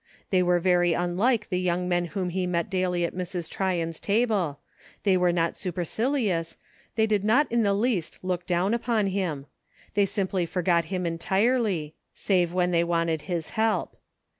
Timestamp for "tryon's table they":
3.47-5.15